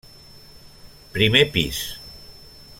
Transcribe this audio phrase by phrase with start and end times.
[1.17, 1.85] Primer pis.